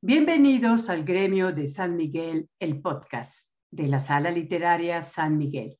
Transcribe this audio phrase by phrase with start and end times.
[0.00, 5.76] Bienvenidos al gremio de San Miguel, el podcast de la Sala Literaria San Miguel.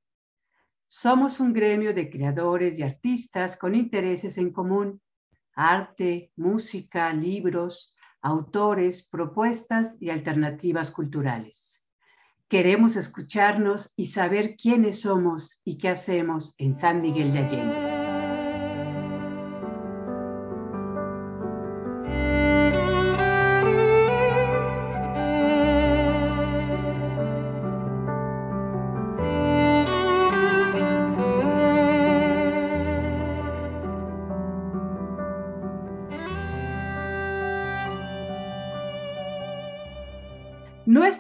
[0.89, 5.01] Somos un gremio de creadores y artistas con intereses en común,
[5.55, 11.87] arte, música, libros, autores, propuestas y alternativas culturales.
[12.49, 17.88] Queremos escucharnos y saber quiénes somos y qué hacemos en San Miguel de Allende.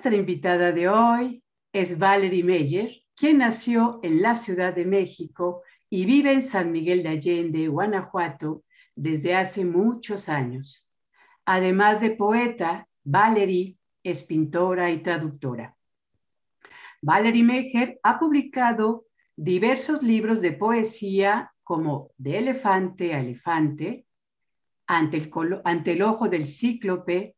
[0.08, 6.06] Nuestra invitada de hoy es Valerie Meyer, quien nació en la Ciudad de México y
[6.06, 8.64] vive en San Miguel de Allende, Guanajuato,
[8.96, 10.88] desde hace muchos años.
[11.44, 15.76] Además de poeta, Valerie es pintora y traductora.
[17.02, 19.04] Valerie Meyer ha publicado
[19.36, 24.06] diversos libros de poesía como De elefante a elefante,
[24.86, 25.30] ante el,
[25.64, 27.36] ante el ojo del cíclope,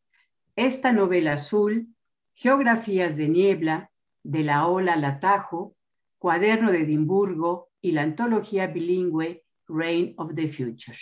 [0.55, 1.89] esta novela azul,
[2.41, 3.91] Geografías de Niebla,
[4.23, 5.77] De la Ola al Atajo,
[6.17, 10.97] Cuaderno de Edimburgo y la antología bilingüe Reign of the Future.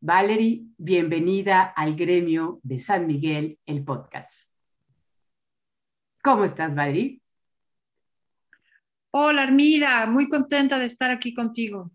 [0.00, 4.50] Valerie, bienvenida al gremio de San Miguel, el podcast.
[6.24, 7.20] ¿Cómo estás, Valerie?
[9.10, 11.90] Hola, Armida, muy contenta de estar aquí contigo.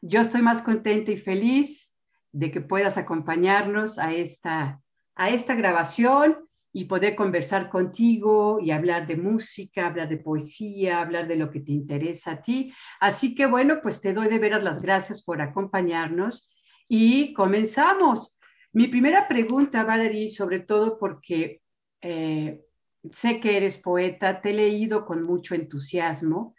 [0.00, 1.94] Yo estoy más contenta y feliz
[2.32, 4.80] de que puedas acompañarnos a esta,
[5.14, 11.28] a esta grabación y poder conversar contigo y hablar de música, hablar de poesía, hablar
[11.28, 12.72] de lo que te interesa a ti.
[13.00, 16.50] Así que bueno, pues te doy de veras las gracias por acompañarnos
[16.88, 18.38] y comenzamos.
[18.72, 21.60] Mi primera pregunta, Valerie, sobre todo porque
[22.00, 22.62] eh,
[23.10, 26.54] sé que eres poeta, te he leído con mucho entusiasmo.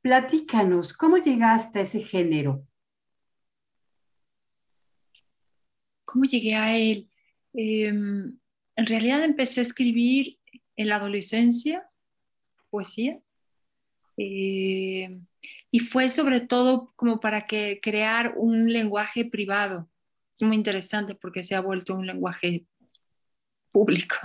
[0.00, 2.66] Platícanos, ¿cómo llegaste a ese género?
[6.06, 7.10] ¿Cómo llegué a él?
[7.52, 8.39] Em,
[8.80, 10.38] en realidad empecé a escribir
[10.74, 11.86] en la adolescencia
[12.70, 13.20] poesía
[14.16, 15.20] eh,
[15.70, 19.90] y fue sobre todo como para que, crear un lenguaje privado.
[20.32, 22.64] Es muy interesante porque se ha vuelto un lenguaje
[23.70, 24.16] público.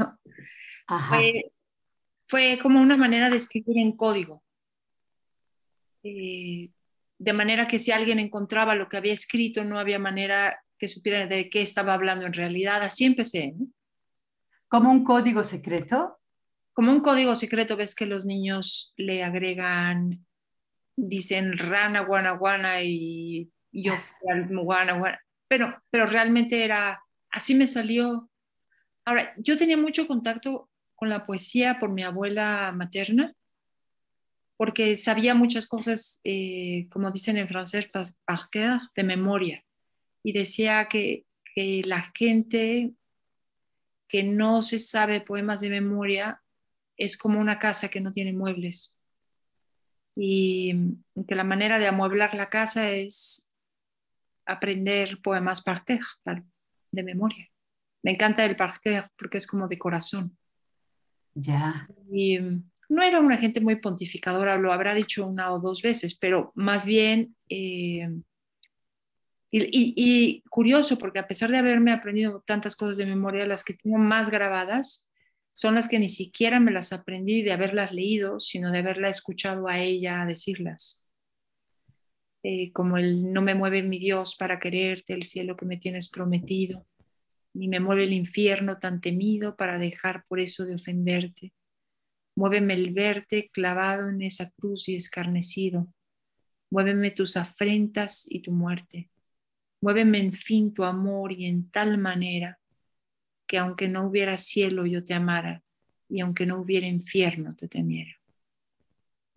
[2.28, 4.42] Fue, como una manera de escribir en código.
[6.02, 6.70] Eh,
[7.18, 11.28] de manera que si alguien encontraba lo que había escrito, no había manera que supiera
[11.28, 12.82] de qué estaba hablando en realidad.
[12.84, 13.54] Así empecé.
[13.58, 13.75] ¿no?
[14.68, 16.20] ¿Como un código secreto?
[16.74, 20.26] Como un código secreto, ves que los niños le agregan,
[20.96, 25.22] dicen rana, guana, guana y yo guana, guana.
[25.48, 28.30] Pero, pero realmente era, así me salió.
[29.06, 33.36] Ahora, yo tenía mucho contacto con la poesía por mi abuela materna,
[34.58, 38.10] porque sabía muchas cosas, eh, como dicen en francés, par
[38.96, 39.64] de memoria.
[40.24, 42.94] Y decía que, que la gente
[44.16, 46.42] que no se sabe poemas de memoria
[46.96, 48.98] es como una casa que no tiene muebles.
[50.16, 50.74] Y
[51.28, 53.54] que la manera de amueblar la casa es
[54.46, 57.50] aprender poemas par de memoria.
[58.04, 58.72] Me encanta el par
[59.18, 60.38] porque es como de corazón.
[61.34, 61.90] Ya.
[62.10, 62.40] Y
[62.88, 66.86] no era una gente muy pontificadora, lo habrá dicho una o dos veces, pero más
[66.86, 68.08] bien eh,
[69.58, 73.98] y, curioso, porque a pesar de haberme aprendido tantas cosas de memoria, las que tengo
[73.98, 75.10] más grabadas
[75.54, 79.68] son las que ni siquiera me las aprendí de haberlas leído, sino de haberla escuchado
[79.68, 81.08] a ella decirlas.
[82.44, 86.10] Eh, como el no me mueve mi Dios para quererte, el cielo que me tienes
[86.10, 86.86] prometido,
[87.54, 91.54] ni me mueve el infierno tan temido para dejar por eso de ofenderte.
[92.36, 95.88] Muéveme el verte clavado en esa cruz y escarnecido.
[96.70, 99.10] Muéveme tus afrentas y tu muerte.
[99.86, 102.58] Muéveme en fin tu amor y en tal manera
[103.46, 105.62] que aunque no hubiera cielo yo te amara
[106.10, 108.10] y aunque no hubiera infierno te temiera.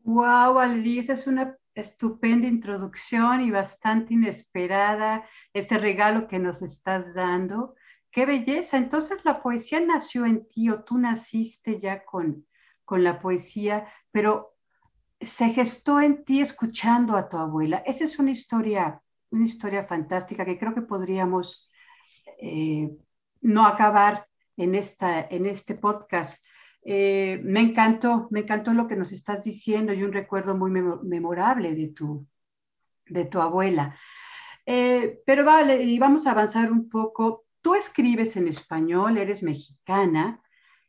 [0.05, 5.22] Wow, Alice, es una estupenda introducción y bastante inesperada
[5.52, 7.75] ese regalo que nos estás dando.
[8.11, 8.78] Qué belleza.
[8.78, 12.46] Entonces la poesía nació en ti o tú naciste ya con,
[12.87, 14.56] con la poesía, pero
[15.20, 17.82] se gestó en ti escuchando a tu abuela.
[17.84, 21.70] Esa es una historia una historia fantástica que creo que podríamos
[22.40, 22.90] eh,
[23.40, 24.26] no acabar
[24.56, 26.44] en, esta, en este podcast.
[26.84, 31.75] Eh, me encantó, me encantó lo que nos estás diciendo y un recuerdo muy memorable
[31.75, 32.26] de tu,
[33.06, 33.96] de tu abuela.
[34.66, 37.44] Eh, pero vale, y vamos a avanzar un poco.
[37.60, 40.40] tú escribes en español, eres mexicana,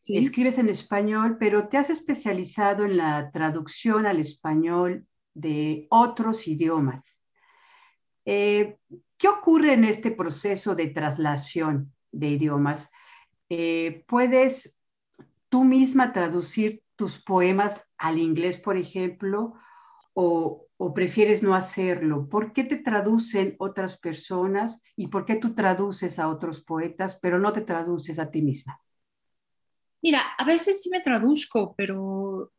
[0.07, 7.18] escribes en español, pero te has especializado en la traducción al español de otros idiomas.
[8.31, 8.77] Eh,
[9.17, 12.91] ¿Qué ocurre en este proceso de traslación de idiomas?
[13.49, 14.77] Eh, ¿Puedes
[15.49, 19.55] tú misma traducir tus poemas al inglés, por ejemplo,
[20.13, 22.29] o, o, prefieres no hacerlo?
[22.29, 27.39] ¿Por qué te traducen otras personas y por qué tú traduces a otros poetas, pero
[27.39, 28.79] no te traduces a ti misma?
[30.03, 32.51] Mira, a veces sí me traduzco, pero,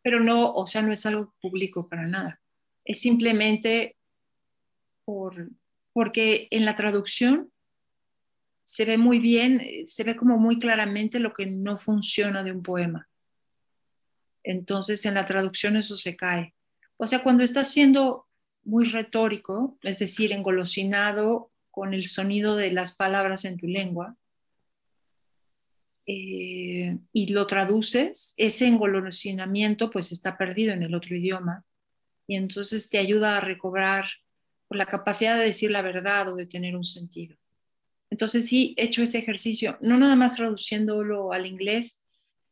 [0.00, 2.40] pero no, o sea, no es algo público para nada.
[2.84, 3.95] Es simplemente
[5.06, 5.48] por,
[5.94, 7.50] porque en la traducción
[8.64, 12.62] se ve muy bien, se ve como muy claramente lo que no funciona de un
[12.62, 13.08] poema.
[14.42, 16.54] Entonces en la traducción eso se cae.
[16.98, 18.26] O sea, cuando está siendo
[18.64, 24.16] muy retórico, es decir, engolosinado con el sonido de las palabras en tu lengua,
[26.08, 31.64] eh, y lo traduces, ese engolosinamiento pues está perdido en el otro idioma
[32.28, 34.06] y entonces te ayuda a recobrar
[34.70, 37.36] la capacidad de decir la verdad o de tener un sentido.
[38.10, 42.02] Entonces sí, he hecho ese ejercicio, no nada más traduciéndolo al inglés,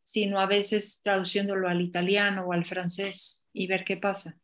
[0.02, 4.38] sino a veces traduciéndolo al italiano o al francés y ver qué pasa.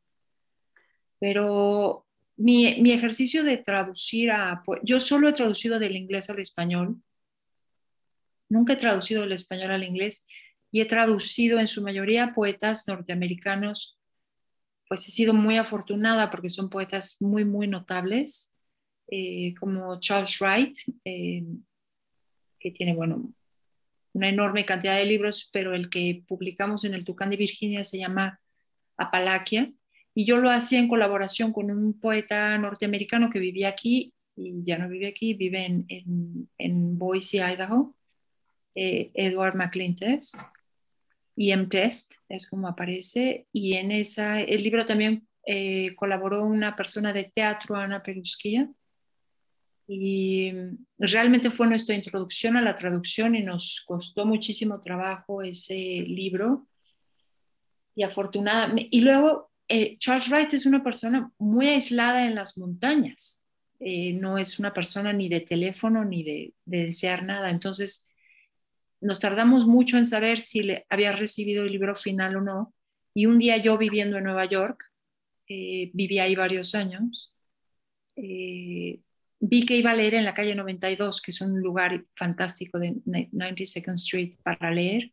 [1.18, 2.06] Pero
[2.36, 4.62] mi, mi ejercicio de traducir a...
[4.82, 7.02] Yo solo he traducido del inglés al español.
[8.48, 10.26] Nunca he traducido del español al inglés
[10.72, 13.99] y he traducido en su mayoría poetas norteamericanos.
[14.90, 18.56] Pues he sido muy afortunada porque son poetas muy, muy notables
[19.06, 21.44] eh, como Charles Wright, eh,
[22.58, 23.32] que tiene, bueno,
[24.14, 27.98] una enorme cantidad de libros, pero el que publicamos en el Tucán de Virginia se
[28.00, 28.40] llama
[28.96, 29.72] Apalaquia,
[30.12, 34.76] y yo lo hacía en colaboración con un poeta norteamericano que vivía aquí, y ya
[34.76, 37.94] no vive aquí, vive en, en, Boise, Idaho,
[38.74, 39.94] eh, Edward McLean
[41.40, 41.66] Test, y M.
[41.66, 45.26] Test, es como aparece, y en esa, el libro también
[45.96, 48.68] colaboró una persona de teatro, Ana Perusquilla,
[49.92, 50.52] y
[50.98, 56.68] realmente fue nuestra introducción a la traducción y nos costó muchísimo trabajo ese libro.
[57.96, 63.48] Y afortunadamente, y luego eh, Charles Wright es una persona muy aislada en las montañas.
[63.80, 67.50] Eh, no es una persona ni de teléfono ni de, desear nada.
[67.50, 68.09] Entonces,
[69.00, 72.74] nos tardamos mucho en saber si le había recibido el libro final o no.
[73.14, 74.84] Y un día yo viviendo en Nueva York,
[75.48, 77.34] eh, viví ahí varios años,
[78.14, 79.00] eh,
[79.40, 82.94] vi que iba a leer en la calle 92, que es un lugar fantástico de
[83.06, 85.12] 92nd Street para leer.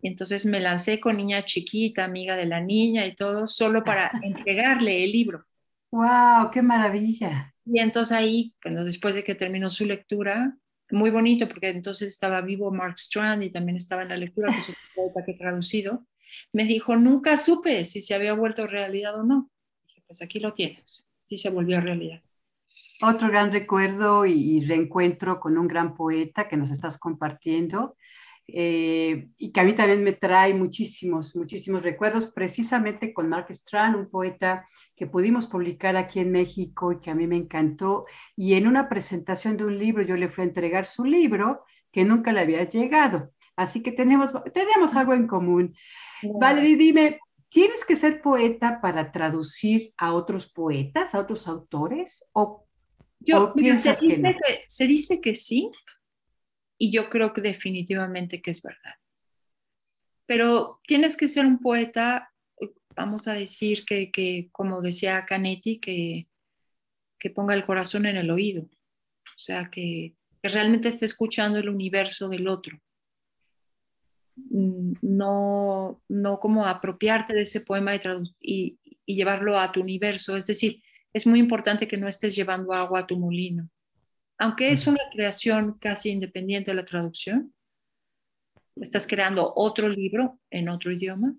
[0.00, 4.10] Y entonces me lancé con niña chiquita, amiga de la niña y todo, solo para
[4.22, 5.44] entregarle el libro.
[5.90, 6.50] ¡Wow!
[6.52, 7.54] ¡Qué maravilla!
[7.64, 10.56] Y entonces ahí, bueno, después de que terminó su lectura,
[10.92, 14.58] muy bonito, porque entonces estaba vivo Mark Strand y también estaba en la lectura, que
[14.58, 16.06] es un poeta que he traducido,
[16.52, 19.50] me dijo, nunca supe si se había vuelto realidad o no.
[19.86, 22.22] dije, pues aquí lo tienes, sí se volvió realidad.
[23.02, 27.96] Otro gran recuerdo y, reencuentro con un gran poeta que nos estás compartiendo
[28.48, 33.96] eh, y que a mí también me trae muchísimos, muchísimos recuerdos, precisamente con Mark Strand,
[33.96, 34.66] un poeta
[34.96, 38.06] que pudimos publicar aquí en México y que a mí me encantó.
[38.36, 42.04] Y en una presentación de un libro, yo le fui a entregar su libro que
[42.04, 43.32] nunca le había llegado.
[43.56, 45.74] Así que tenemos, tenemos algo en común.
[46.22, 52.24] Valerie, dime, ¿tienes que ser poeta para traducir a otros poetas, a otros autores?
[52.32, 52.66] ¿O
[53.20, 55.70] yo, se, dice que, se dice que sí,
[56.82, 58.96] y yo creo que definitivamente que es verdad.
[60.26, 62.34] Pero tienes que ser un poeta,
[62.96, 66.26] vamos a decir que, que como decía Canetti, que,
[67.20, 71.68] que ponga el corazón en el oído, o sea, que, que realmente esté escuchando el
[71.68, 72.76] universo del otro.
[74.34, 77.92] Mm, no, no como apropiarte de ese poema
[78.40, 82.72] y, y llevarlo a tu universo, es decir, es muy importante que no estés llevando
[82.72, 83.70] agua a tu molino.
[84.38, 87.54] Aunque es una creación casi independiente de la traducción,
[88.76, 91.34] estás creando otro libro en otro idioma.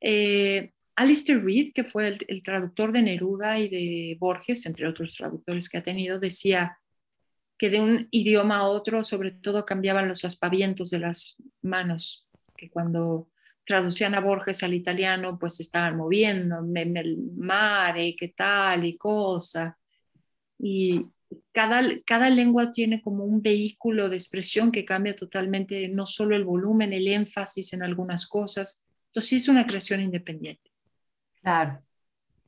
[0.00, 5.68] Eh, Alistair Reed, que fue el, traductor de Neruda y de Borges, entre otros traductores
[5.68, 6.78] que ha tenido, decía
[7.56, 12.26] que de un idioma a otro, sobre todo, cambiaban los aspavientos de las manos,
[12.56, 13.30] que cuando
[13.64, 19.78] traducían a Borges al italiano, pues estaban moviendo, en el mare, qué tal y cosa.
[20.58, 21.06] Y
[21.52, 26.44] cada, cada lengua tiene como un vehículo de expresión que cambia totalmente, no solo el
[26.44, 28.84] volumen, el énfasis en algunas cosas.
[29.06, 30.70] Entonces sí es una creación independiente.
[31.42, 31.82] Claro.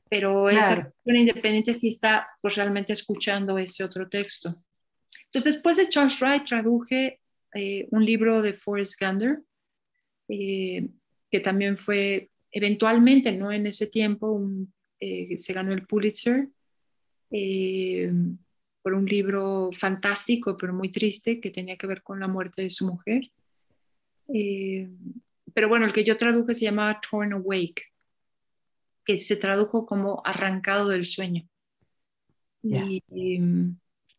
[0.09, 4.55] Pero esa creación independiente sí está pues realmente escuchando ese otro texto.
[5.25, 7.19] Entonces, después de Charles Wright, traduje
[7.55, 9.39] eh, un libro de Forrest Gander,
[10.27, 10.87] eh,
[11.31, 14.39] que también fue eventualmente, no en ese tiempo,
[14.99, 16.49] eh, se ganó el Pulitzer
[18.83, 22.69] por un libro fantástico, pero muy triste, que tenía que ver con la muerte de
[22.69, 23.31] su mujer.
[25.53, 27.83] pero bueno, el que yo traduje se llamaba Torn Awake,
[29.05, 31.47] que se tradujo como arrancado del sueño.
[32.61, 33.03] Y,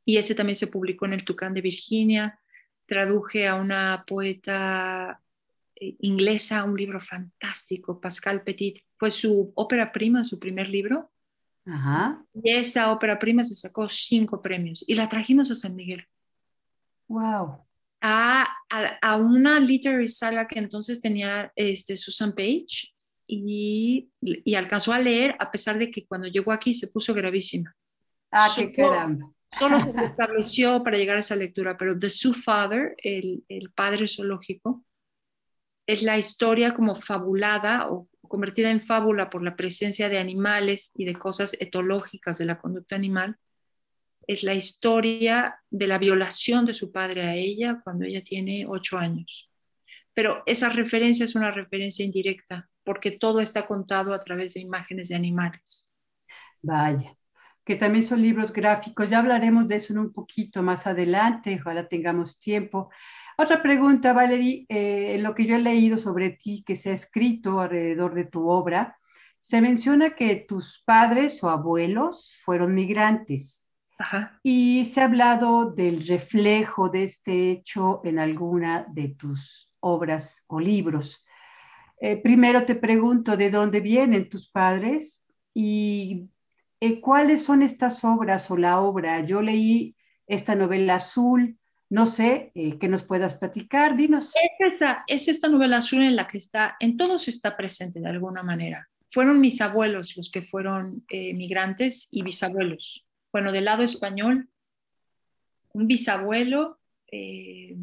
[0.04, 2.38] y, ese también se publicó en el Tucán de Virginia.
[2.86, 5.22] Traduje a una poeta
[5.76, 8.80] eh, inglesa un libro fantástico, Pascal Petit.
[8.96, 11.10] Fue su ópera prima, su primer libro.
[11.66, 16.06] Y esa ópera prima se sacó cinco premios y la trajimos a San Miguel.
[17.08, 17.64] Wow.
[18.00, 18.44] A,
[19.00, 22.92] a, una literary sala que entonces tenía este, Susan Page
[23.26, 27.74] y, y, alcanzó a leer a pesar de que cuando llegó aquí se puso gravísima.
[28.30, 29.32] Ah, qué caramba.
[29.58, 34.06] Solo se estableció para llegar a esa lectura, pero The Zoo Father, el, el padre
[34.06, 34.84] zoológico,
[35.86, 41.04] es la historia como fabulada o convertida en fábula por la presencia de animales y
[41.04, 43.38] de cosas etológicas de la conducta animal,
[44.26, 48.98] es la historia de la violación de su padre a ella cuando ella tiene ocho
[48.98, 49.50] años.
[50.14, 55.08] Pero esa referencia es una referencia indirecta, porque todo está contado a través de imágenes
[55.08, 55.90] de animales.
[56.62, 57.16] Vaya,
[57.64, 59.10] que también son libros gráficos.
[59.10, 62.90] Ya hablaremos de eso en un poquito más adelante, ojalá tengamos tiempo.
[63.36, 66.92] Otra pregunta, Valerie, eh, en lo que yo he leído sobre ti, que se ha
[66.92, 68.96] escrito alrededor de tu obra,
[69.38, 73.66] se menciona que tus padres o abuelos fueron migrantes.
[74.42, 80.60] Y se ha hablado del reflejo de este hecho en alguna de tus obras o
[80.60, 81.24] libros.
[82.00, 85.24] Eh, primero te pregunto de dónde vienen tus padres
[85.54, 86.28] y
[86.80, 89.20] eh, cuáles son estas obras o la obra.
[89.20, 91.58] Yo leí esta novela azul,
[91.90, 94.32] no sé eh, qué nos puedas platicar, dinos.
[94.34, 98.08] Es, esa, es esta novela azul en la que está, en todos está presente de
[98.08, 98.88] alguna manera.
[99.08, 103.06] Fueron mis abuelos los que fueron eh, migrantes y bisabuelos.
[103.32, 104.48] Bueno, del lado español,
[105.72, 107.76] un bisabuelo, eh,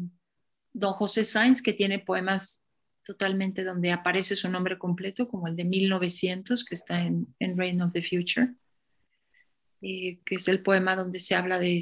[0.72, 2.66] don José Sainz, que tiene poemas
[3.04, 7.80] totalmente donde aparece su nombre completo, como el de 1900, que está en, en Reign
[7.82, 8.54] of the Future,
[9.80, 11.80] que es el poema donde se habla de,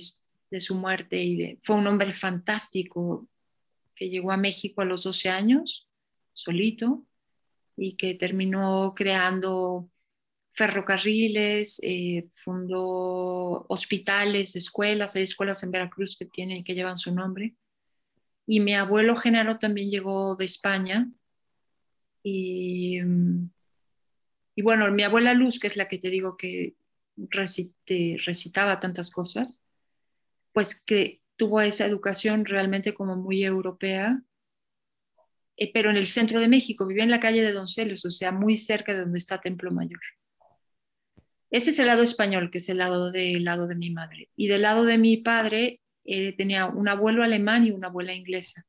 [0.50, 3.28] de su muerte y de, fue un hombre fantástico
[3.94, 5.88] que llegó a México a los 12 años,
[6.32, 7.04] solito,
[7.76, 9.90] y que terminó creando
[10.48, 17.54] ferrocarriles, eh, fundó hospitales, escuelas, hay escuelas en Veracruz que tienen que llevan su nombre.
[18.46, 21.08] Y mi abuelo Genaro también llegó de España.
[22.22, 22.98] Y,
[24.56, 26.74] y bueno, mi abuela Luz, que es la que te digo que
[27.16, 29.64] recitaba tantas cosas,
[30.52, 34.22] pues que tuvo esa educación realmente como muy europea,
[35.56, 38.32] eh, pero en el centro de México, vivía en la calle de Donceles, o sea,
[38.32, 40.00] muy cerca de donde está Templo Mayor.
[41.50, 44.28] Ese es el lado español, que es el lado, del lado de mi madre.
[44.36, 48.66] Y del lado de mi padre, eh, tenía un abuelo alemán y una abuela inglesa,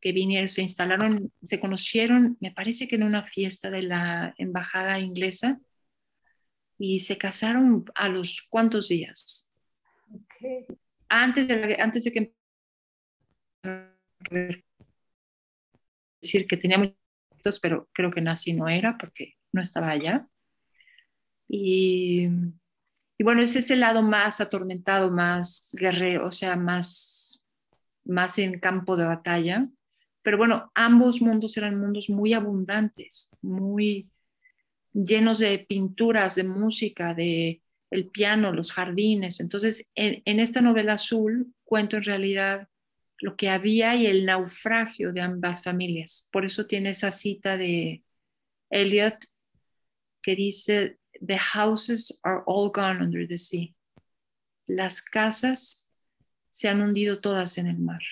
[0.00, 5.00] que vinieron, se instalaron, se conocieron, me parece que en una fiesta de la embajada
[5.00, 5.60] inglesa,
[6.78, 9.50] y se casaron a los cuantos días.
[10.08, 10.66] Okay
[11.08, 12.34] antes de, antes de que
[16.20, 20.28] decir que tenía muchos, pero creo que nací no era porque no estaba allá.
[21.48, 22.28] Y,
[23.18, 27.44] y, bueno, es el lado más atormentado, más guerrero, o sea, más,
[28.04, 29.68] más en campo de batalla.
[30.22, 34.10] Pero bueno, ambos mundos eran mundos muy abundantes, muy
[34.92, 39.40] llenos de pinturas, de música, de, el piano, los jardines.
[39.40, 42.68] Entonces, en, esta novela azul cuento en realidad
[43.18, 46.28] lo que había y el naufragio de ambas familias.
[46.32, 48.02] Por eso tiene esa cita de
[48.70, 49.16] Eliot
[50.22, 53.68] que dice, The houses are all gone under the sea.
[54.66, 55.92] Las casas
[56.50, 58.02] se han hundido todas en el mar.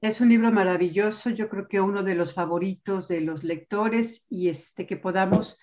[0.00, 4.48] Es un libro maravilloso, yo creo que uno de los favoritos de los lectores y
[4.48, 5.60] este que podamos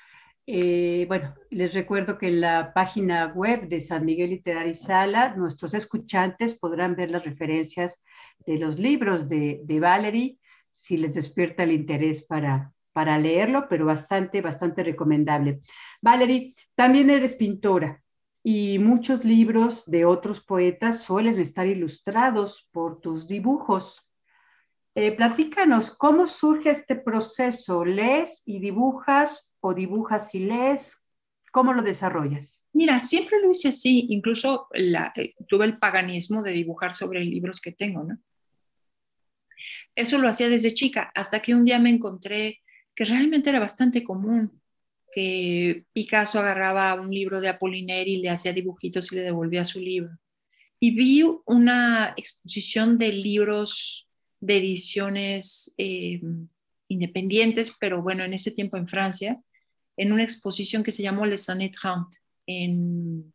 [0.51, 5.75] eh, bueno, les recuerdo que en la página web de San Miguel Literaria Sala, nuestros
[5.75, 8.03] escuchantes podrán ver las referencias
[8.47, 10.39] de los libros de, de Valerie,
[10.73, 15.59] si les despierta el interés para, para leerlo, pero bastante, bastante recomendable.
[16.01, 18.01] Valerie, también eres pintora
[18.41, 24.09] y muchos libros de otros poetas suelen estar ilustrados por tus dibujos.
[24.95, 27.85] Eh, platícanos, ¿cómo surge este proceso?
[27.85, 30.97] ¿Lees y dibujas o dibujas y lees?
[31.51, 32.61] ¿Cómo lo desarrollas?
[32.73, 37.59] Mira, siempre lo hice así, incluso la, eh, tuve el paganismo de dibujar sobre libros
[37.59, 38.19] que tengo, ¿no?
[39.95, 42.61] Eso lo hacía desde chica, hasta que un día me encontré
[42.95, 44.61] que realmente era bastante común
[45.11, 49.79] que Picasso agarraba un libro de Apolineri y le hacía dibujitos y le devolvía su
[49.79, 50.17] libro.
[50.79, 54.07] Y vi una exposición de libros
[54.39, 56.21] de ediciones eh,
[56.87, 59.41] independientes, pero bueno, en ese tiempo en Francia,
[59.99, 62.07] en una exposición que se llamó Les années 30,
[62.47, 63.33] en,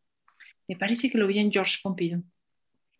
[0.66, 2.24] me parece que lo vi en Georges Pompidou.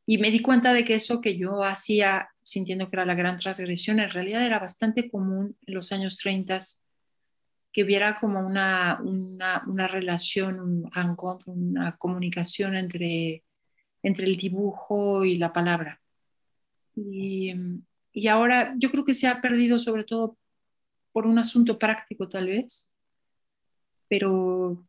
[0.05, 3.39] Y me di cuenta de que eso que yo hacía sintiendo que era la gran
[3.39, 6.59] transgresión, en realidad era bastante común en los años 30
[7.73, 10.91] que hubiera como una, una, una relación, un
[11.47, 13.45] una comunicación entre,
[14.03, 16.03] entre el dibujo y la palabra.
[16.95, 17.55] Y,
[18.13, 20.37] y ahora yo creo que se ha perdido sobre todo
[21.13, 22.94] por un asunto práctico tal vez,
[24.15, 24.87] pero,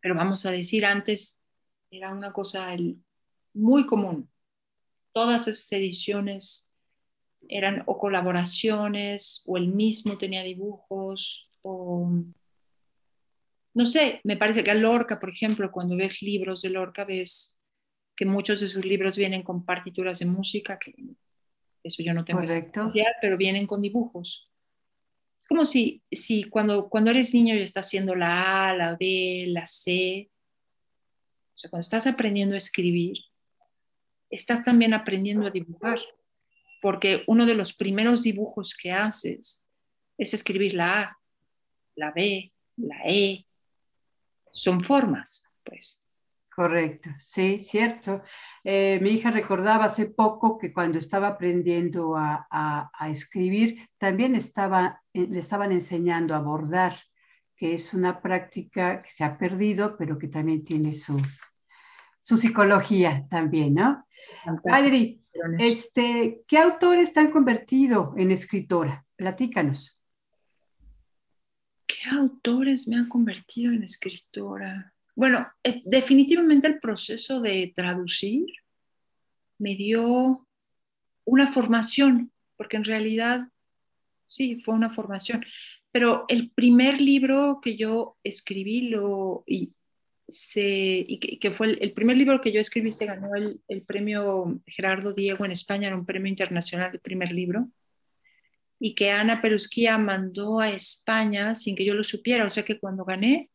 [0.00, 1.44] pero vamos a decir, antes
[1.92, 2.74] era una cosa
[3.52, 4.28] muy común.
[5.12, 6.72] Todas esas ediciones
[7.48, 12.10] eran o colaboraciones o el mismo tenía dibujos o
[13.74, 17.60] no sé, me parece que a Lorca, por ejemplo, cuando ves libros de Lorca, ves
[18.16, 20.94] que muchos de sus libros vienen con partituras de música, que
[21.84, 24.50] eso yo no tengo capacidad, pero vienen con dibujos.
[25.44, 29.44] Es como si, si cuando, cuando eres niño y estás haciendo la A, la B,
[29.48, 30.30] la C,
[31.54, 33.18] o sea, cuando estás aprendiendo a escribir,
[34.30, 35.98] estás también aprendiendo a dibujar
[36.80, 39.68] porque uno de los primeros dibujos que haces
[40.16, 41.18] es escribir la A,
[41.94, 43.46] la B, la E.
[44.50, 46.03] Son formas, pues.
[46.54, 48.22] Correcto, sí, cierto.
[48.62, 55.26] Eh, mi hija recordaba hace poco que cuando estaba aprendiendo a, escribir, también estaba, eh,
[55.28, 56.94] le estaban enseñando a bordar,
[57.56, 61.20] que es una práctica que se ha perdido, pero que también tiene su,
[62.20, 64.06] su psicología también, ¿no?
[64.64, 65.20] Valerie,
[65.58, 69.04] este, ¿qué autores te han convertido en escritora?
[69.16, 69.98] Platícanos.
[71.84, 74.93] ¿Qué autores me han convertido en escritora?
[75.14, 78.46] Bueno, eh, definitivamente el proceso de traducir
[79.58, 80.46] me dio
[81.24, 83.48] una formación, porque en realidad
[84.26, 85.44] sí, fue una formación.
[85.92, 89.72] Pero el primer libro que yo escribí lo, y,
[90.26, 95.44] y que, fue el, primer libro que yo escribí, se ganó el, premio Gerardo Diego
[95.44, 97.68] en España, era un premio internacional, el primer libro,
[98.80, 102.80] y que Ana Perusquía mandó a España sin que yo lo supiera, o sea que
[102.80, 103.50] cuando gané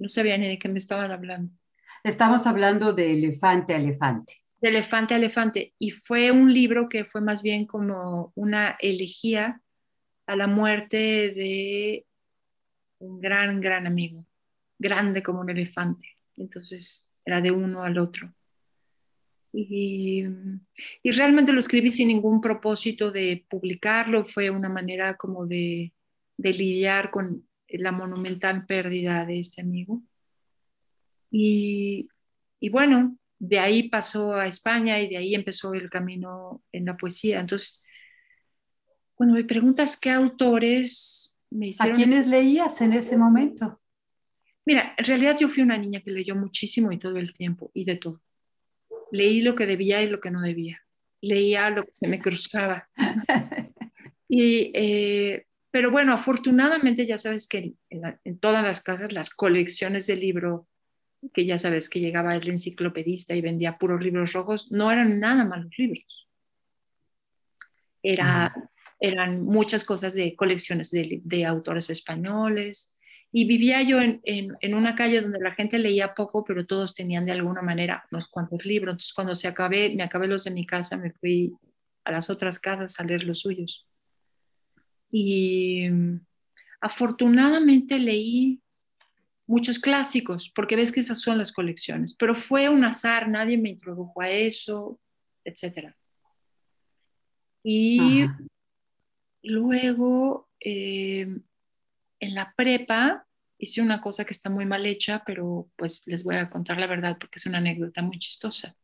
[0.00, 1.52] no sabía ni de qué me estaban hablando.
[2.02, 4.42] Estamos hablando de elefante a elefante.
[4.60, 9.62] De elefante a elefante, y fue un libro que fue más bien como una elegía
[10.26, 10.96] a la muerte
[11.30, 12.06] de
[12.98, 14.26] un gran, gran amigo
[14.80, 16.08] grande como un elefante.
[16.36, 18.34] Entonces era de uno al otro.
[19.52, 20.24] Y,
[21.04, 25.92] realmente lo escribí sin ningún propósito de publicarlo, fue una manera como de,
[26.38, 30.02] lidiar con la monumental pérdida de este amigo.
[31.30, 32.08] Y,
[32.58, 36.96] y, bueno, de ahí pasó a España y de ahí empezó el camino en la
[36.96, 37.40] poesía.
[37.40, 37.82] Entonces,
[39.14, 41.94] cuando me preguntas qué autores me hicieron...
[41.94, 43.80] ¿A quiénes leías en ese momento?
[44.64, 47.84] Mira, en realidad yo fui una niña que leyó muchísimo y todo el tiempo, y
[47.84, 48.22] de todo.
[49.10, 50.80] Leí lo que debía y lo que no debía.
[51.20, 52.88] Leía lo que se me cruzaba.
[54.28, 60.16] y, eh, pero bueno, afortunadamente ya sabes que en, todas las casas las colecciones de
[60.16, 60.68] libro,
[61.32, 65.44] que ya sabes que llegaba el enciclopedista y vendía puros libros rojos, no eran nada
[65.44, 66.28] malos libros.
[68.02, 68.54] Era,
[68.98, 72.96] eran muchas cosas de colecciones de, de autores españoles,
[73.32, 77.26] y vivía yo en, en, una calle donde la gente leía poco, pero todos tenían
[77.26, 78.94] de alguna manera unos cuantos libros.
[78.94, 81.54] Entonces, cuando se acabé, me acabé los de mi casa, me fui
[82.04, 83.86] a las otras casas a leer los suyos.
[85.10, 86.20] Y mm,
[86.80, 88.60] afortunadamente leí
[89.46, 93.70] muchos clásicos, porque ves que esas son las colecciones, pero fue un azar, nadie me
[93.70, 94.98] introdujo a eso,
[95.44, 95.94] etc.
[97.62, 98.26] Y
[99.42, 100.48] luego...
[100.62, 101.26] Eh,
[102.20, 103.26] en la prepa
[103.58, 106.86] hice una cosa que está muy mal hecha, pero pues les voy a contar la
[106.86, 108.76] verdad porque es una anécdota muy chistosa,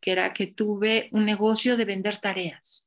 [0.00, 2.85] que era que tuve un negocio de vender tareas.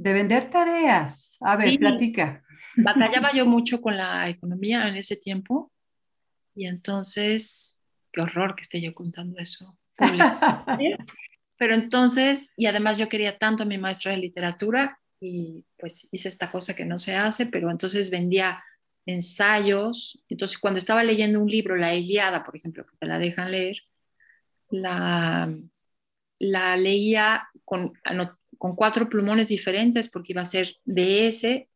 [0.00, 1.36] De vender tareas.
[1.40, 2.42] A ver, platica.
[2.76, 5.70] Batallaba yo mucho con la economía en ese tiempo
[6.54, 9.78] y entonces, qué horror que esté yo contando eso.
[11.58, 16.28] Pero entonces, y además yo quería tanto a mi maestra de literatura y pues hice
[16.28, 18.64] esta cosa que no se hace, pero entonces vendía
[19.04, 20.24] ensayos.
[20.30, 23.76] Entonces, cuando estaba leyendo un libro, La Eliada, por ejemplo, que te la dejan leer,
[24.70, 25.54] la,
[26.38, 27.92] la leía con,
[28.60, 31.70] con cuatro plumones diferentes porque iba a ser de ese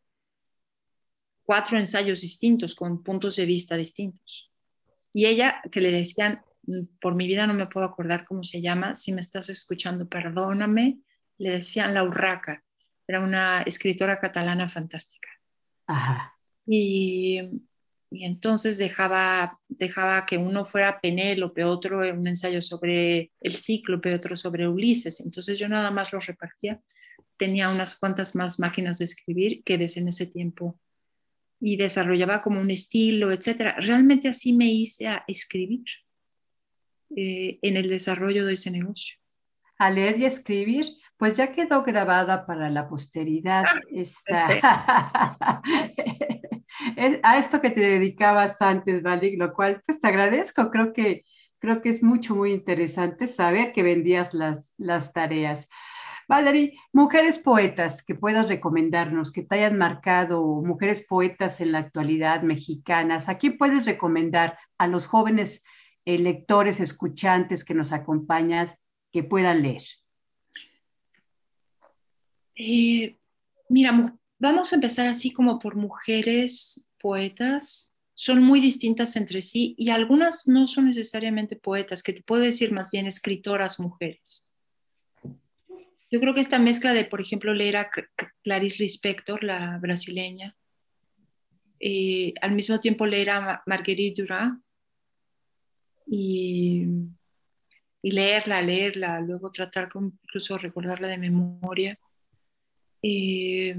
[1.43, 4.53] cuatro ensayos distintos con puntos de vista distintos.
[5.15, 6.43] Y ella, que le decían,
[7.01, 10.99] por mi vida no me puedo acordar cómo se llama, si me estás escuchando, perdóname,
[11.39, 12.63] le decían La Urraca,
[13.09, 15.31] era una escritora catalana fantástica.
[16.67, 17.41] Y,
[18.15, 24.37] y, entonces dejaba, dejaba que uno fuera Penélope, otro un ensayo sobre el cíclope, otro
[24.37, 25.21] sobre Ulises.
[25.21, 26.81] Entonces yo nada más los repartía.
[27.37, 30.79] Tenía unas cuantas más máquinas de escribir que desde en ese tiempo
[31.61, 33.77] y desarrollaba como un estilo, etcétera.
[33.79, 35.85] Realmente así me hice a escribir
[37.17, 39.17] eh, en el desarrollo de ese negocio.
[39.79, 43.65] A leer y escribir, pues ya quedó grabada para la posteridad
[44.31, 45.63] ah,
[46.97, 47.21] esta...
[47.23, 51.25] a esto que te dedicabas antes, Valik, lo cual pues te agradezco, creo que,
[51.59, 55.69] creo que es mucho, muy interesante saber que vendías las, las tareas.
[56.27, 62.43] Valerie, mujeres poetas que puedas recomendarnos, que te hayan marcado, mujeres poetas en la actualidad
[62.43, 65.63] mexicanas, ¿a quién puedes recomendar a los jóvenes
[66.07, 68.79] lectores, escuchantes que nos acompañas
[69.13, 69.83] que puedan leer?
[72.57, 73.19] Eh,
[73.69, 77.95] mira, vamos a empezar así como por mujeres poetas.
[78.15, 82.73] Son muy distintas entre sí y algunas no son necesariamente poetas, que te puedo decir
[82.73, 84.51] más bien escritoras mujeres.
[86.11, 87.91] Yo creo que esta mezcla de, por ejemplo, leer a
[88.45, 90.57] Clarice Lispector, la brasileña,
[91.81, 94.53] eh, al mismo tiempo leer a Marguerite Duras
[96.07, 96.87] y,
[98.03, 101.99] leerla, leerla, luego tratar con incluso recordarla de memoria.
[103.03, 103.77] Eh,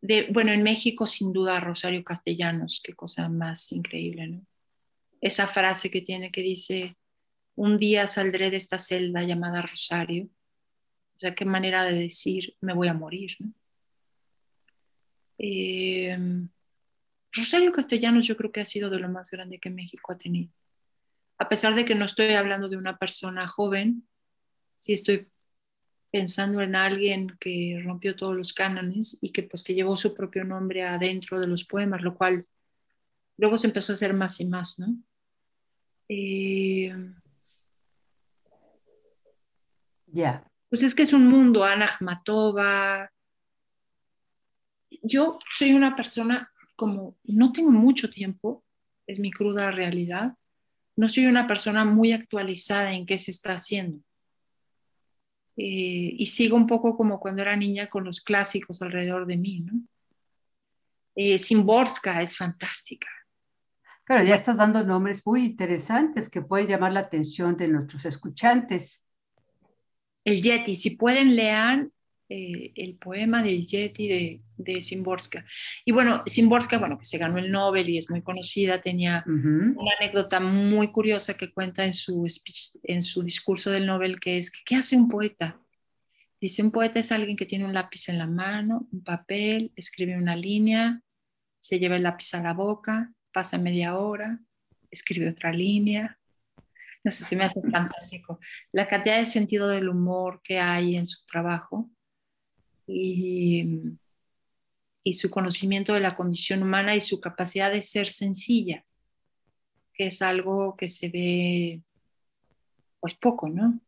[0.00, 4.46] de, bueno, en México sin duda Rosario Castellanos, qué cosa más increíble, ¿no?
[5.20, 6.96] Esa frase que tiene que dice,
[7.56, 10.30] un día saldré de esta celda llamada Rosario
[11.18, 13.36] o sea, qué manera de decir me voy a morir.
[15.36, 16.16] Eh,
[17.32, 20.52] Rosario Castellanos yo creo que ha sido de lo más grande que México ha tenido.
[21.36, 24.06] A pesar de que no estoy hablando de una persona joven,
[24.76, 25.26] sí estoy
[26.10, 30.44] pensando en alguien que rompió todos los cánones y que pues que llevó su propio
[30.44, 32.46] nombre adentro de los poemas, lo cual
[33.36, 34.96] luego se empezó a hacer más y más, ¿no?
[36.08, 36.94] Eh,
[40.06, 43.10] ya pues es que es un mundo, Ana Akhmatova.
[45.02, 48.64] Yo soy una persona como no tengo mucho tiempo,
[49.06, 50.34] es mi cruda realidad,
[50.96, 54.04] no soy una persona muy actualizada en qué se está haciendo.
[55.60, 59.60] Eh, y sigo un poco como cuando era niña con los clásicos alrededor de mí,
[59.60, 59.72] ¿no?
[61.16, 63.08] Eh, Simborska es fantástica.
[64.04, 69.04] Claro, ya estás dando nombres muy interesantes que pueden llamar la atención de nuestros escuchantes
[70.24, 70.76] el Yeti.
[70.76, 71.90] Si pueden, lean
[72.30, 75.46] eh, el poema del Yeti de, de Simborska.
[75.86, 79.92] Y bueno, Simborska, bueno, que se ganó el Nobel y es muy conocida, tenía una
[79.98, 82.26] anécdota muy curiosa que cuenta en su,
[82.82, 85.58] en su discurso del Nobel, que es, ¿qué hace un poeta?
[86.38, 90.14] Dice, un poeta es alguien que tiene un lápiz en la mano, un papel, escribe
[90.18, 91.00] una línea,
[91.58, 94.38] se lleva el lápiz a la boca, pasa media hora,
[94.90, 96.18] escribe otra línea,
[97.02, 98.38] no sé, se me hace fantástico.
[98.70, 101.90] La cantidad de sentido del humor que hay en su trabajo
[102.88, 103.98] y,
[105.04, 108.84] y su conocimiento de la condición humana y su capacidad de ser sencilla,
[109.92, 111.82] que es algo que se ve
[113.00, 113.80] pues poco, ¿no?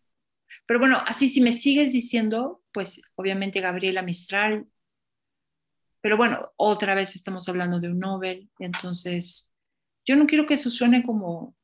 [0.66, 4.66] Pero bueno, así si me sigues diciendo, pues obviamente Gabriela Mistral,
[6.00, 9.52] pero bueno, otra vez estamos hablando de un Nobel, entonces
[10.04, 11.56] yo no quiero que eso suene como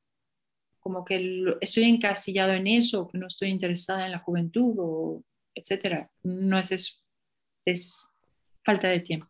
[0.86, 6.08] como que estoy encasillado en eso, que no estoy interesada en la juventud, o etcétera.
[6.22, 6.98] No es eso,
[7.66, 8.16] es
[8.64, 9.26] falta de tiempo.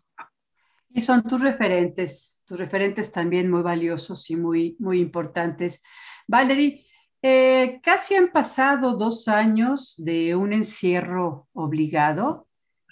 [0.91, 5.83] Y son tus referentes, tus referentes también muy valiosos y muy, muy importantes.
[6.29, 6.87] Valerie,
[7.23, 12.47] eh, casi han pasado dos años de un encierro obligado,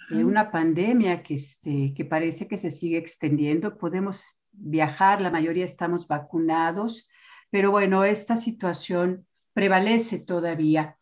[0.09, 3.77] de una pandemia que, este, que parece que se sigue extendiendo.
[3.77, 7.09] Podemos viajar, la mayoría estamos vacunados,
[7.49, 10.97] pero bueno, esta situación prevalece todavía.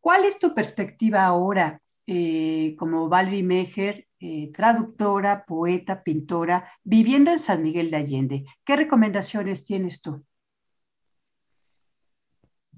[0.00, 7.38] ¿Cuál es tu perspectiva ahora eh, como Valerie Mejer, eh, traductora, poeta, pintora, viviendo en
[7.38, 8.44] San Miguel de Allende?
[8.64, 10.24] ¿Qué recomendaciones tienes tú?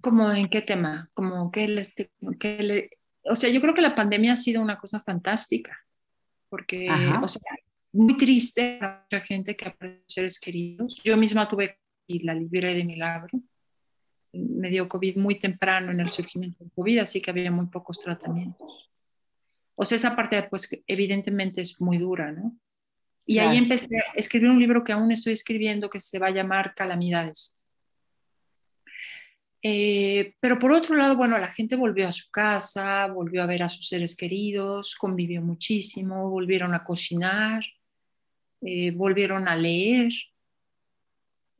[0.01, 1.11] ¿Cómo en qué tema?
[1.15, 2.91] Como que le,
[3.25, 5.79] o sea, yo creo que la pandemia ha sido una cosa fantástica,
[6.49, 6.89] porque,
[7.23, 7.53] o sea,
[7.93, 11.01] muy triste para mucha gente que ha perdido seres queridos.
[11.05, 13.41] Yo misma tuve y la libré de milagro.
[14.33, 17.99] Me dio COVID muy temprano en el surgimiento del COVID, así que había muy pocos
[17.99, 18.91] tratamientos.
[19.75, 22.57] O sea, esa parte, pues, evidentemente es muy dura, ¿no?
[23.27, 26.31] Y ahí empecé a escribir un libro que aún estoy escribiendo que se va a
[26.31, 27.59] llamar Calamidades.
[29.67, 33.63] Eh, pero por otro lado, bueno, la gente volvió a su casa, volvió a ver
[33.63, 37.65] a sus seres queridos, convivió muchísimo, volvieron a cocinar,
[38.61, 40.13] eh, volvieron a leer,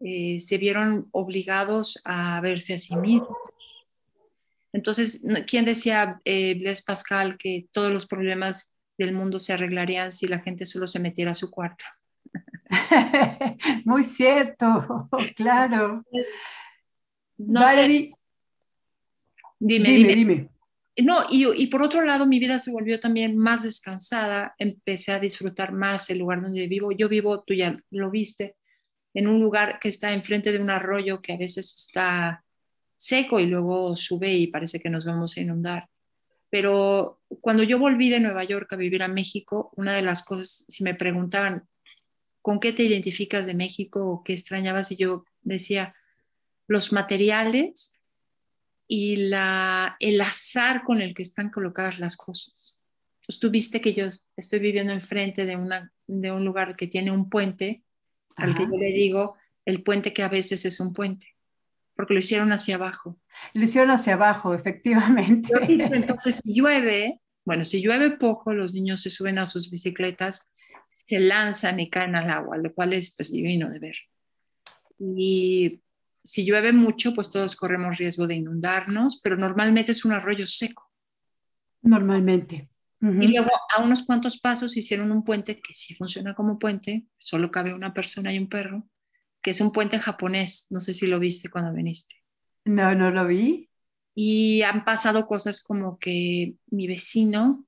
[0.01, 3.39] eh, se vieron obligados a verse a sí mismos.
[4.75, 10.41] Entonces, ¿quién decía, Blaise Pascal, que todos los problemas del mundo se arreglarían si la
[10.41, 11.85] gente solo se metiera a su cuarto?
[13.85, 16.05] Muy cierto, claro.
[17.39, 18.15] No Valerie,
[19.61, 20.49] Dime, dime, dime.
[21.03, 25.21] No, y, y, por otro lado, mi vida se volvió también más descansada, empecé a
[25.21, 26.93] disfrutar más el lugar donde vivo.
[26.93, 28.57] Yo vivo, tú ya lo viste,
[29.15, 32.44] en un lugar que está enfrente de un arroyo que a veces está
[33.05, 35.89] seco y luego sube y parece que nos vamos a inundar.
[36.49, 40.65] Pero cuando yo volví de Nueva York a vivir a México, una de las cosas,
[40.69, 41.69] si me preguntaban,
[42.41, 44.91] ¿con qué te identificas de México o qué extrañabas?
[44.93, 45.95] Y yo decía,
[46.67, 48.01] los materiales
[48.87, 52.81] y la, el azar con el que están colocadas las cosas.
[53.27, 57.11] Pues tú viste que yo estoy viviendo enfrente de, una, de un lugar que tiene
[57.11, 57.83] un puente,
[58.37, 61.34] al que yo le digo el puente que a veces es un puente,
[61.95, 63.19] porque lo hicieron hacia abajo.
[63.55, 65.53] Lo hicieron hacia abajo, efectivamente.
[65.69, 70.53] Entonces, si llueve, bueno, si llueve poco, los niños se suben a sus bicicletas,
[70.93, 73.97] se lanzan y caen al agua, lo cual es pues, divino de ver.
[74.99, 75.83] Y
[76.23, 80.91] si llueve mucho, pues todos corremos riesgo de inundarnos, pero normalmente es un arroyo seco.
[81.83, 82.71] Normalmente.
[83.01, 87.51] Y luego a unos cuantos pasos hicieron un puente que sí funciona como puente, solo
[87.51, 88.89] cabe una persona y un perro,
[89.45, 90.69] que es un puente japonés.
[90.71, 92.17] No sé si lo viste cuando viniste.
[92.65, 93.69] No, no lo vi.
[94.15, 97.67] Y han pasado cosas como que mi vecino,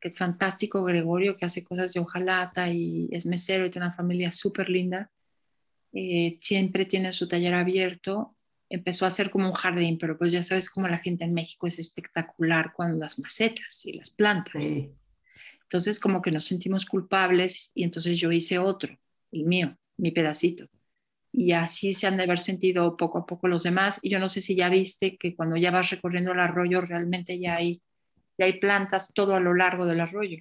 [0.00, 3.96] que es fantástico, Gregorio, que hace cosas de hojalata y es mesero y tiene una
[3.96, 5.10] familia súper linda,
[5.92, 8.36] eh, siempre tiene su taller abierto,
[8.68, 11.66] empezó a hacer como un jardín, pero pues ya sabes cómo la gente en México
[11.66, 14.62] es espectacular con las macetas y las plantas.
[15.62, 18.96] Entonces como que nos sentimos culpables y entonces yo hice otro,
[19.32, 20.68] el mío, mi pedacito.
[21.38, 24.00] Y así se han de haber sentido poco a poco los demás.
[24.00, 27.38] Y yo no sé si ya viste que cuando ya vas recorriendo el arroyo realmente
[27.38, 27.82] ya hay,
[28.38, 30.38] ya hay plantas todo a lo largo del arroyo.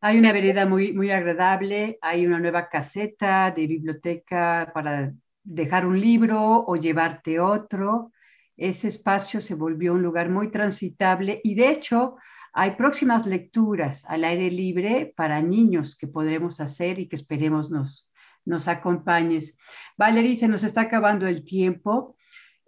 [0.00, 5.12] Hay una vereda muy, muy agradable, hay una nueva caseta de biblioteca para
[5.44, 8.10] dejar un libro o llevarte otro.
[8.56, 12.16] Ese espacio se volvió un lugar muy transitable y de hecho
[12.52, 18.10] hay próximas lecturas al aire libre para niños que podremos hacer y que esperemos nos,
[18.46, 19.58] nos acompañes.
[19.98, 22.16] Valerie, se nos está acabando el tiempo.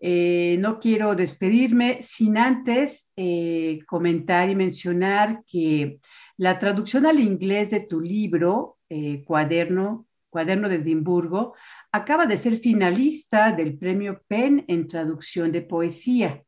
[0.01, 5.99] Eh, no quiero despedirme sin antes eh, comentar y mencionar que
[6.37, 11.55] la traducción al inglés de tu libro, eh, Cuaderno, Cuaderno de Edimburgo,
[11.91, 16.45] acaba de ser finalista del premio PEN en traducción de poesía.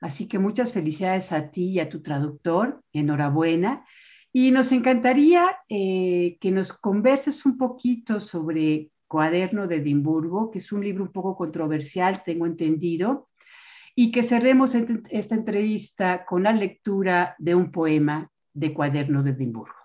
[0.00, 2.82] Así que muchas felicidades a ti y a tu traductor.
[2.92, 3.84] Enhorabuena.
[4.36, 10.82] Y nos encantaría que nos converses un poquito sobre Cuaderno de Edimburgo, que es un
[10.82, 13.28] libro un poco controversial, tengo entendido,
[13.94, 19.76] y que cerremos esta entrevista con la lectura de un poema de Cuadernos de Edimburgo.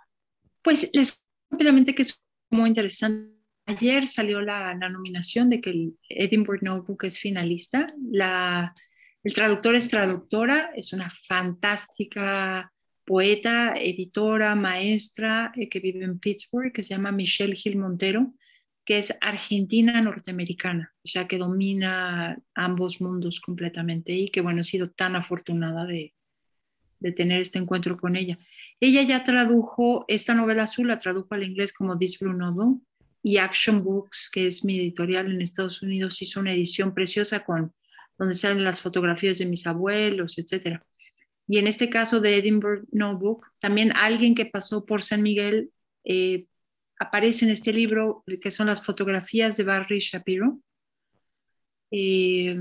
[0.63, 3.37] Pues les rápidamente que es muy interesante.
[3.67, 7.93] Ayer salió la, nominación de que el Edinburgh Notebook es finalista.
[8.11, 8.73] La,
[9.23, 12.73] el traductor es traductora, es una fantástica
[13.09, 18.35] poeta, editora, maestra eh, que vive en Pittsburgh, que se llama Michelle Gil Montero
[18.89, 24.63] que es argentina norteamericana, o sea, que domina ambos mundos completamente y que, bueno, he
[24.63, 26.15] sido tan afortunada de,
[27.15, 28.39] tener este encuentro con ella.
[28.79, 32.81] Ella ya tradujo esta novela azul, la tradujo al inglés como This Blue Novel,
[33.21, 37.71] y Action Books, que es mi editorial en Estados Unidos, hizo una edición preciosa con
[38.17, 40.81] donde salen las fotografías de mis abuelos, etc.
[41.49, 45.71] Y en este caso de Edinburgh Notebook, también alguien que pasó por San Miguel
[46.05, 46.45] eh,
[46.99, 50.59] aparece en este libro, que son las fotografías de Barry Shapiro.
[51.89, 52.55] Eh,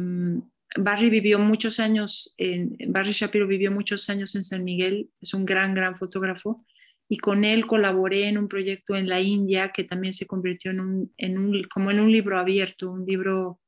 [0.76, 5.44] Barry vivió muchos años, en, Barry Shapiro vivió muchos años en San Miguel, es un
[5.44, 6.64] gran, gran fotógrafo,
[7.10, 10.80] y con él colaboré en un proyecto en la India que también se convirtió en
[10.80, 13.60] un, como en un libro abierto, un libro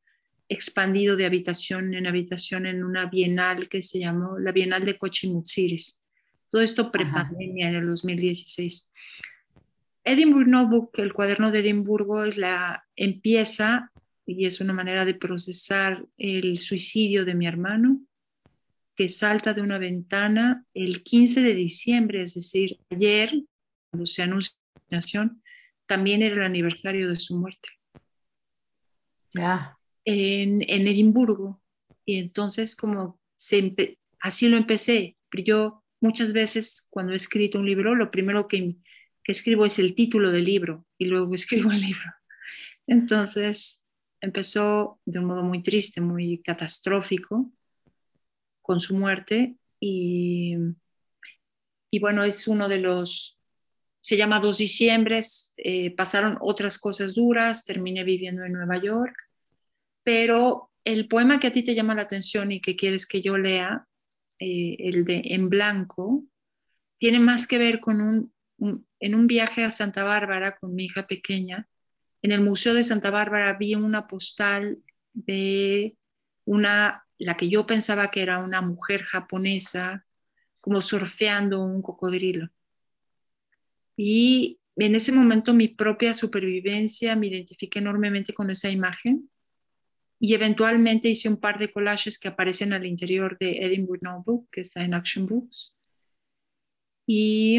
[0.51, 6.03] expandido de habitación en habitación en una bienal que se llamó la Bienal de Cochimutsiris.
[6.51, 8.91] Todo esto prepandemia en el 2016.
[10.03, 13.93] Edinburgh Notebook, el cuaderno de Edimburgo, la empieza
[14.27, 18.01] y es una manera de procesar el suicidio de mi hermano,
[18.97, 23.33] que salta de una ventana el 15 de diciembre, es decir, ayer,
[23.91, 24.57] cuando se anunció
[24.89, 25.43] la nación,
[25.87, 27.69] también era el aniversario de su muerte.
[29.33, 29.80] Ya.
[30.05, 31.63] En, Edimburgo.
[32.05, 35.17] Y entonces, como se así lo empecé.
[35.45, 38.77] Yo muchas veces cuando he escrito un libro, lo primero que,
[39.23, 42.13] que escribo es el título del libro y luego escribo el libro.
[42.87, 43.85] Entonces,
[44.21, 47.51] empezó de un modo muy triste, muy catastrófico,
[48.63, 50.55] con su muerte y,
[51.91, 53.39] y bueno, es uno de los,
[54.01, 59.15] se llama Dos Diciembres, eh, pasaron otras cosas duras, terminé viviendo en Nueva York,
[60.03, 63.37] pero el poema que a ti te llama la atención y que quieres que yo
[63.39, 63.87] lea,
[64.39, 66.25] eh, el de En Blanco,
[66.99, 68.33] tiene más que ver con un,
[68.99, 71.69] en un viaje a Santa Bárbara con mi hija pequeña,
[72.23, 74.79] en el Museo de Santa Bárbara vi una postal
[75.13, 75.97] de
[76.45, 80.05] una, la que yo pensaba que era una mujer japonesa,
[80.61, 82.51] como surfeando un cocodrilo.
[83.97, 89.31] Y en ese momento mi propia supervivencia me identifiqué enormemente con esa imagen
[90.23, 94.61] y eventualmente hice un par de collages que aparecen al interior de Edinburgh Notebook, que
[94.61, 95.75] está en Action Books.
[97.07, 97.59] Y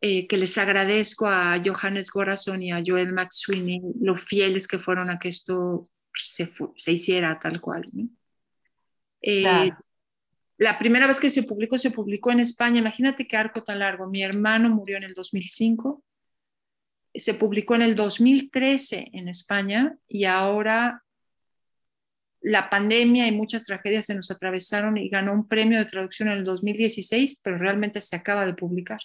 [0.00, 5.10] eh, que les agradezco a Johannes Gorason y a Joel McSweeney lo fieles que fueron
[5.10, 5.82] a que esto
[6.24, 7.84] se, se hiciera tal cual.
[9.20, 9.70] Eh,
[10.56, 12.78] la primera vez que se publicó, se publicó en España.
[12.78, 14.08] Imagínate qué arco tan largo.
[14.08, 16.04] Mi hermano murió en el 2005.
[17.12, 21.02] Se publicó en el 2013 en España y ahora
[22.40, 26.38] la pandemia y muchas tragedias se nos atravesaron y ganó un premio de traducción en
[26.38, 29.00] el 2016, pero realmente se acaba de publicar.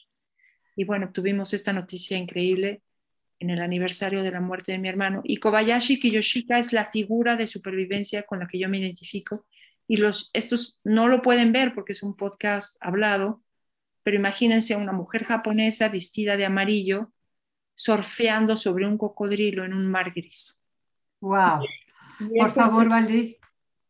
[0.76, 2.82] Y bueno, tuvimos esta noticia increíble
[3.40, 5.22] en el aniversario de la muerte de mi hermano.
[5.24, 9.46] Y Kobayashi Kiyoshika es la figura de supervivencia con la que yo me identifico.
[9.88, 13.44] Y los, estos no lo pueden ver porque es un podcast hablado,
[14.04, 17.12] pero imagínense una mujer japonesa vestida de amarillo
[17.74, 20.62] surfeando sobre un cocodrilo en un mar gris.
[21.20, 21.64] ¡Wow!
[22.28, 23.40] Por este favor, Valerie.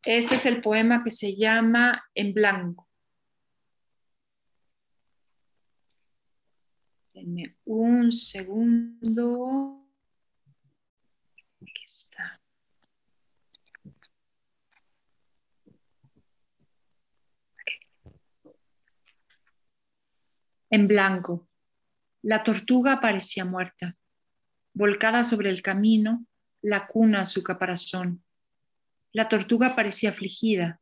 [0.04, 2.89] Este es el poema que se llama En Blanco.
[7.13, 9.88] Denme un segundo.
[11.62, 12.41] Aquí está.
[20.69, 21.48] En blanco.
[22.24, 23.96] La tortuga parecía muerta.
[24.74, 26.26] Volcada sobre el camino,
[26.63, 28.23] la cuna su caparazón.
[29.13, 30.82] La tortuga parecía afligida.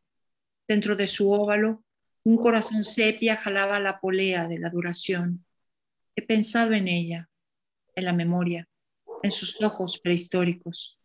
[0.67, 1.83] Dentro de su óvalo,
[2.23, 5.45] un corazón sepia jalaba la polea de la duración.
[6.15, 7.29] He pensado en ella,
[7.93, 8.69] en la memoria,
[9.21, 10.97] en sus ojos prehistóricos.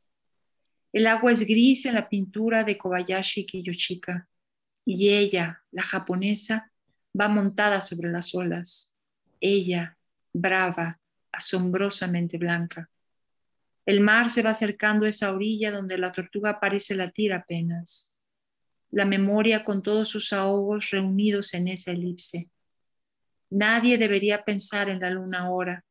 [0.92, 4.28] El agua es gris en la pintura de Kobayashi Kiyoshika
[4.84, 6.70] y ella, la japonesa,
[7.18, 8.94] va montada sobre las olas.
[9.40, 9.98] Ella,
[10.32, 11.00] brava,
[11.32, 12.88] asombrosamente blanca.
[13.86, 18.12] El mar se va acercando a esa orilla donde la tortuga parece latir apenas.
[18.90, 22.50] La memoria con todos sus ahogos reunidos en esa elipse.
[23.48, 25.84] Nadie debería pensar en la luna ahora,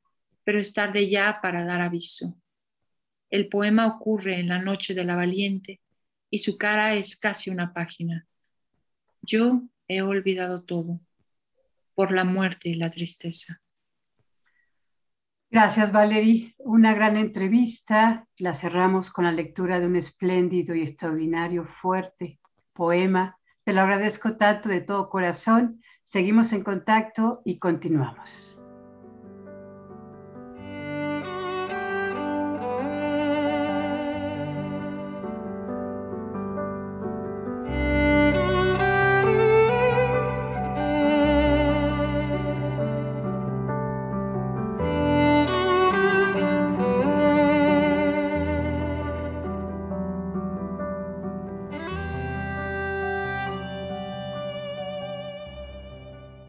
[0.43, 2.37] pero es tarde ya para dar aviso.
[3.29, 5.81] El poema ocurre en la noche de la valiente
[6.29, 8.27] y su cara es casi una página.
[9.21, 10.99] Yo he olvidado todo
[11.93, 13.61] por la muerte y la tristeza.
[15.55, 16.53] Gracias, Valerie.
[16.57, 18.27] Una gran entrevista.
[18.39, 22.41] La cerramos con la lectura de un espléndido y extraordinario, fuerte
[22.73, 23.37] poema.
[23.63, 28.64] Te lo agradezco tanto de todo corazón Seguimos en contacto y continuamos.